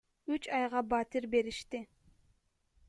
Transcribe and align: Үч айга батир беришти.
Үч 0.35 0.47
айга 0.59 0.81
батир 0.93 1.29
беришти. 1.37 1.85